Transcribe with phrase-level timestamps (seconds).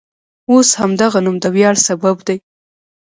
[0.51, 2.37] اوس همدغه نوم د ویاړ سبب دی.